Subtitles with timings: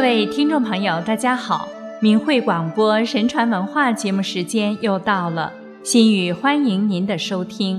[0.00, 1.68] 各位听众朋友，大家好！
[2.00, 5.52] 明慧广播神传文化节目时间又到了，
[5.84, 7.76] 心语欢迎您的收听。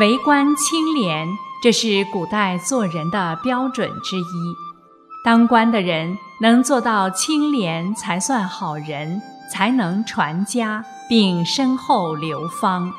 [0.00, 1.28] 为官清廉，
[1.62, 4.22] 这是古代做人的标准之一。
[5.22, 9.20] 当官的人能做到清廉，才算好人，
[9.52, 12.90] 才能传家，并身后流芳。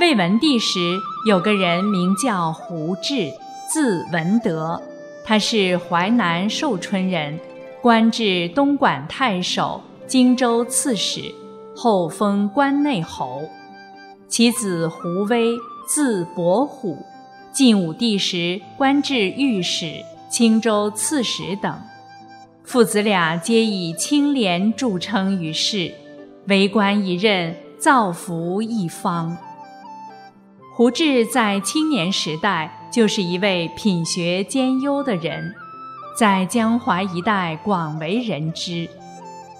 [0.00, 0.98] 魏文帝时，
[1.28, 3.30] 有个人名叫胡志，
[3.72, 4.82] 字文德，
[5.28, 7.38] 他是淮南寿春人，
[7.82, 11.20] 官至东莞太守、荆州刺史，
[11.76, 13.42] 后封关内侯。
[14.26, 15.54] 其子胡威。
[15.86, 16.98] 字伯虎，
[17.52, 21.78] 晋武帝时官至御史、青州刺史等，
[22.62, 25.92] 父子俩皆以清廉著称于世，
[26.46, 29.36] 为官一任，造福一方。
[30.74, 35.54] 胡志在青年时代就是一位品学兼优的人，
[36.18, 38.90] 在江淮一带广为人知。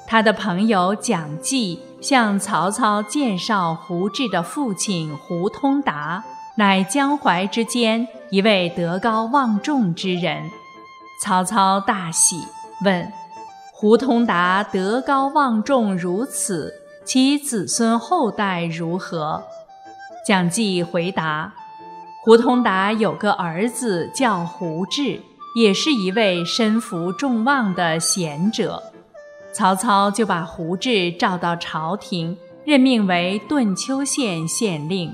[0.08, 1.78] 他的朋友蒋济。
[2.00, 6.24] 向曹操介绍胡志的父亲胡通达，
[6.56, 10.48] 乃江淮之间一位德高望重之人。
[11.22, 12.36] 曹操大喜，
[12.84, 13.12] 问
[13.74, 16.72] ：“胡通达德高望重如此，
[17.04, 19.42] 其子孙后代如何？”
[20.24, 21.52] 蒋济回答
[22.24, 25.20] ：“胡通达有个儿子叫胡志，
[25.54, 28.82] 也是一位身负众望的贤者。”
[29.54, 35.12] 曹操就把胡志召到朝廷，任命为顿丘县县令。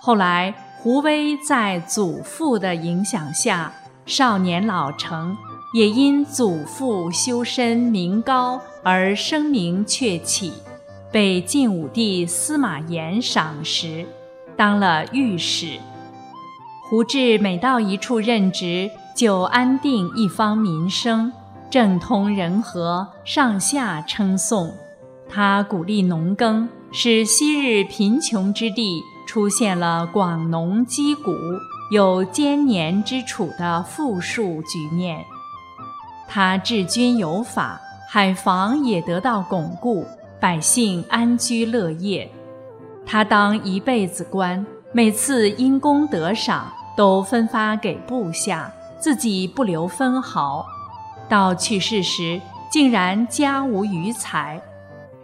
[0.00, 3.72] 后来，胡威在祖父的影响下，
[4.06, 5.36] 少年老成，
[5.74, 10.52] 也因祖父修身名高而声名鹊起，
[11.12, 14.06] 被晋武帝司马炎赏识，
[14.60, 15.80] 当了御史。
[16.82, 21.32] 胡志每到一处任职，就安定一方民生。
[21.70, 24.70] 政通人和，上下称颂。
[25.30, 31.32] 他鼓励农耕，使昔日贫穷之地出现了广农积谷、
[31.90, 35.24] 有艰年之处的富庶局面。
[36.28, 40.04] 他治军有法，海防也得到巩固，
[40.38, 42.30] 百姓安居乐业。
[43.12, 50.64] 他当一辈子官，每次因功得赏，都分发给部下，自己不留分毫。
[51.28, 52.40] 到去世时，
[52.70, 54.62] 竟然家无余财。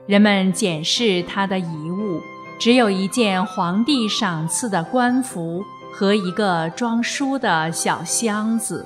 [0.04, 2.20] 人们检视他的遗物，
[2.58, 8.84] 只有一件皇帝赏赐的官服和一个装书的小箱子。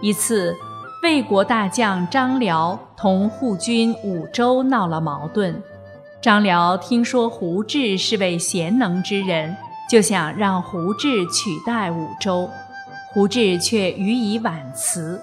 [0.00, 0.56] 一次，
[1.04, 5.62] 魏国大将张辽同护军武周闹了矛盾。
[6.26, 9.56] 张辽听说胡志是位贤能之人，
[9.88, 12.50] 就想让胡志取代武周，
[13.12, 15.22] 胡志却予以婉辞。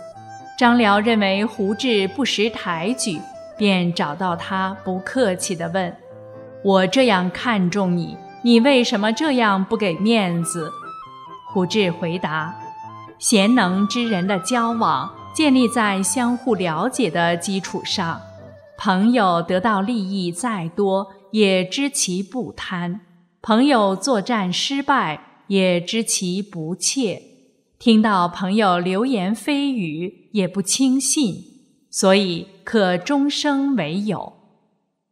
[0.57, 3.19] 张辽认为胡志不识抬举，
[3.57, 5.93] 便找到他，不客气地问
[6.63, 10.71] ：“我这样看重你，你为什么这样不给面子？”
[11.51, 12.55] 胡志回答
[13.19, 18.21] ：“贤能之人的交往，建立在相互了解的基础上。
[18.85, 22.99] 朋友得到利益再多，也知其不贪；
[23.41, 27.21] 朋友作战失败，也知其不怯。”
[27.79, 31.33] 听到朋友流言蜚语，也不轻信，
[31.89, 34.33] 所以可终生为友。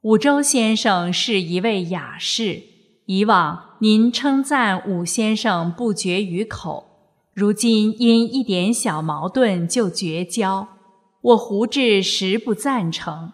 [0.02, 2.62] 武周先生是一位雅士，
[3.06, 6.88] 以往您称赞武先生不绝于口，
[7.34, 10.68] 如今因一点小矛盾就绝交，
[11.22, 13.32] 我胡志实不赞成。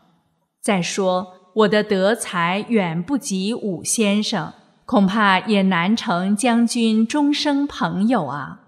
[0.67, 4.51] 再说我的德才远不及武先生，
[4.85, 8.59] 恐怕也难成将军终生朋友啊。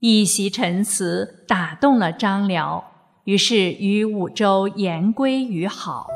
[0.00, 2.82] 一席陈词打动了张辽，
[3.22, 6.08] 于是与武周言归于好。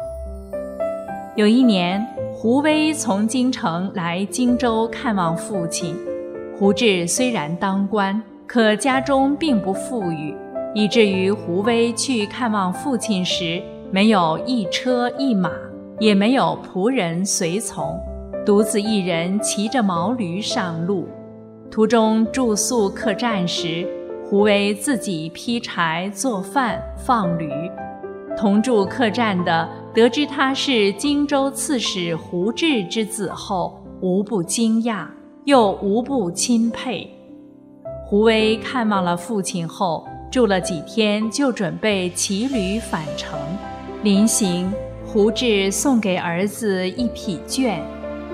[1.37, 5.97] 有一年，胡威从京城来荆州看望父亲。
[6.59, 10.35] 胡志虽然当官，可家中并不富裕，
[10.75, 15.51] 以至于胡威去看望父亲时，没有一车一马，
[15.99, 17.99] 也没有仆人随从，
[18.47, 21.09] 独自一人骑着毛驴上路。
[21.73, 23.85] 途中住宿客栈时，
[24.25, 27.51] 胡威自己劈柴做饭放驴。
[28.39, 35.05] 同住客栈的得知他是荆州刺史胡志之子后，无不惊讶，
[35.47, 37.11] 又无不钦佩。
[38.07, 43.37] 胡威看望了父亲后，住了几天，就准备骑驴返程。
[44.03, 44.73] 临行，
[45.05, 47.81] 胡志送给儿子一匹绢，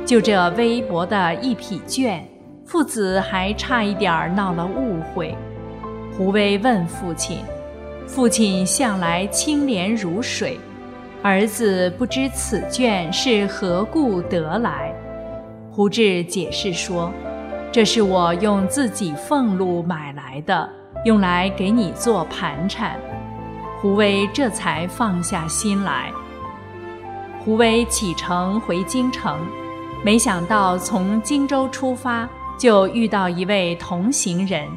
[0.05, 2.21] 就这微薄的一匹绢。
[2.65, 5.37] 父子还差一点儿闹了误会，
[6.17, 7.39] 胡威问父亲
[8.07, 10.57] ：“父亲向来清廉如水，
[11.21, 14.95] 儿子不知此卷是何故得来？”
[15.73, 17.13] 胡志解释说
[17.73, 20.69] ：“这是我用自己俸禄买来的，
[21.05, 22.97] 用来给你做盘缠。”
[23.87, 26.13] 胡威这才放下心来。
[27.39, 29.39] 胡威启程回京城，
[30.05, 32.29] 没想到从荆州出发
[32.59, 34.69] 就遇到一位同行人。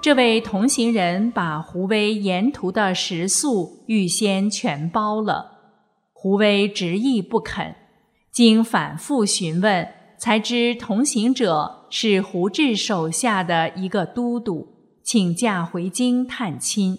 [0.00, 5.52] 这位同行人把胡威沿途的食宿预先全包了，
[6.12, 7.76] 胡威执意不肯，
[8.32, 9.86] 经反复询问。
[10.18, 14.66] 才知同行者是胡志手下的一个都督，
[15.04, 16.98] 请假回京探亲。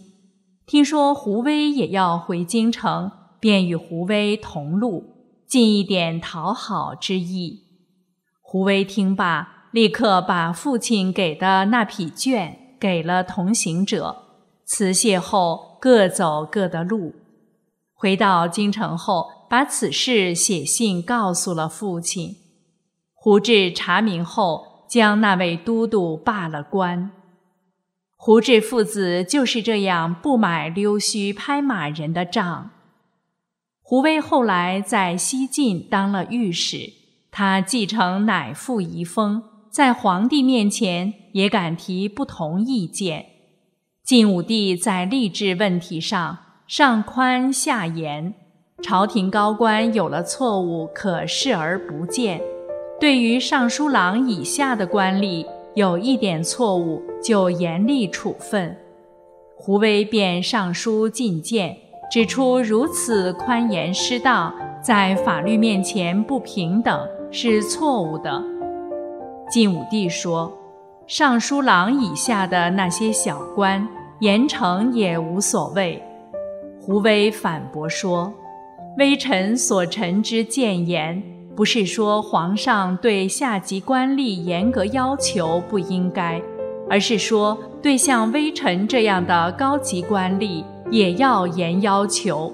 [0.66, 5.04] 听说胡威也要回京城，便与胡威同路，
[5.46, 7.64] 尽一点讨好之意。
[8.42, 14.16] 胡威听罢，立刻把父亲给的那匹绢给了同行者，
[14.66, 17.14] 辞谢后各走各的路。
[17.94, 22.38] 回到京城后，把此事写信告诉了父亲。
[23.14, 27.12] 胡志查明后，将那位都督罢了官。
[28.26, 32.70] 胡志父子就是这样不买溜须拍马人的账。
[33.82, 36.94] 胡威后来在西晋当了御史，
[37.30, 43.26] 他继承乃父遗风，在皇帝面前也敢提不同意见。
[44.06, 48.34] 晋武帝在吏治问题上上宽下严，
[48.82, 52.42] 朝廷高官有了错误，可视而不见。
[53.02, 58.76] 对于尚书郎以下的官吏，有一点错误就严厉处分。
[59.56, 61.76] 胡威便上书进谏，
[62.12, 68.44] 指出如此宽严失当，在法律面前不平等是错误的。
[69.50, 70.52] 晋武帝说
[71.08, 73.88] ：“尚书郎以下的那些小官，
[74.20, 76.02] 严惩也无所谓。”
[76.82, 78.34] 胡威反驳说
[79.00, 81.24] ：“微臣所陈之谏言。”
[81.56, 86.42] 不是说皇上对下级官吏严格要求不应该，
[86.90, 92.52] 而是说对像微臣这样的高级官吏也要严要求。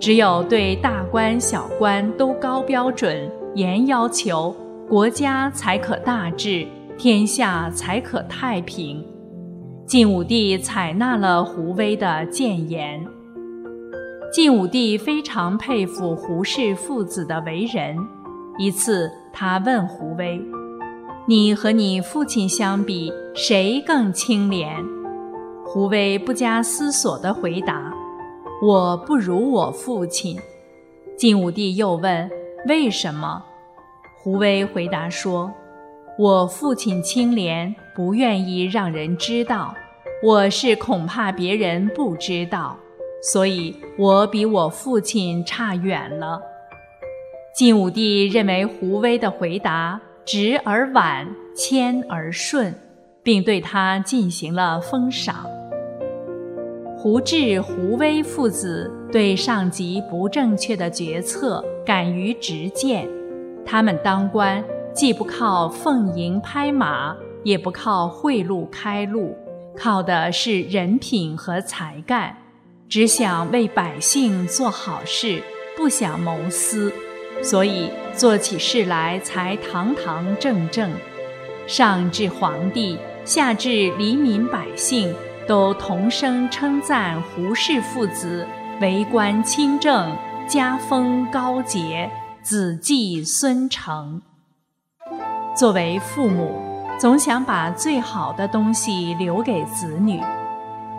[0.00, 4.52] 只有对大官小官都高标准、严要求，
[4.88, 6.66] 国家才可大治，
[6.98, 9.06] 天下才可太平。
[9.86, 13.00] 晋武帝采纳了胡威的谏言。
[14.32, 17.96] 晋武帝非常佩服胡氏父子的为人。
[18.62, 20.40] 一次，他问胡威
[21.26, 24.80] ：“你和你父亲相比，谁更清廉？”
[25.66, 27.92] 胡威不加思索地回答
[28.62, 30.38] ：“我不如我父亲。”
[31.18, 32.30] 晋武帝又问
[32.68, 33.42] ：“为什么？”
[34.22, 35.52] 胡威回答说
[36.16, 39.74] ：“我父亲清廉，不愿意让人知道；
[40.22, 42.76] 我是恐怕别人不知道，
[43.24, 46.40] 所以我比我父亲差远了。”
[47.54, 52.74] 晋武帝认为胡威的回答直而婉，谦而顺，
[53.22, 55.44] 并对他进行了封赏。
[56.96, 63.06] 胡志、胡威父子对上级不正确的决策敢于直谏，
[63.66, 69.36] 他们当官既不靠奉迎拍马，也不靠贿赂开路，
[69.76, 72.34] 靠的是人品和才干，
[72.88, 75.42] 只想为百姓做好事，
[75.76, 76.90] 不想谋私。
[77.42, 80.90] 所以做起事来才堂堂正正，
[81.66, 85.12] 上至皇帝，下至黎民百姓，
[85.46, 88.46] 都同声称赞胡氏父子
[88.80, 92.08] 为官清正，家风高洁，
[92.42, 94.22] 子继孙承。
[95.54, 96.62] 作为父母，
[96.98, 100.20] 总想把最好的东西留给子女，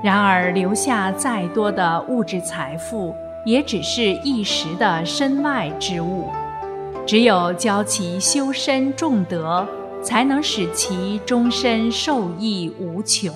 [0.04, 3.16] 然而留下再多的物质财富。
[3.46, 6.30] 也只是一时的身外之物，
[7.06, 9.68] 只有教其修身重德，
[10.02, 13.34] 才能使其终身受益无穷。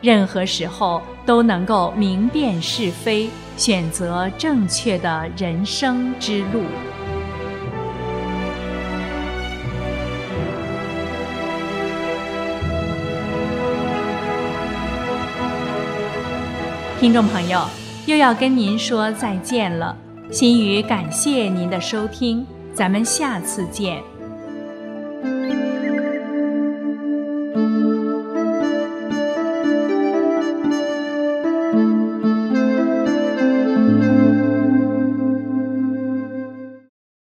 [0.00, 6.62] 任何时候都能够明辨是非，选择正确的人生之路。
[16.98, 17.83] 听众朋友。
[18.06, 19.96] 又要跟您说再见了，
[20.30, 24.02] 心语感谢您的收听，咱们下次见。